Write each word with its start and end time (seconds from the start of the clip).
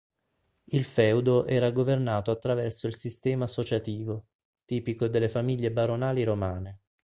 Il 0.63 0.83
feudo 0.83 1.45
era 1.45 1.69
governato 1.69 2.31
attraverso 2.31 2.87
il 2.87 2.95
sistema 2.95 3.43
associativo, 3.43 4.29
tipico 4.65 5.05
delle 5.05 5.29
famiglie 5.29 5.71
baronali 5.71 6.23
romane. 6.23 6.79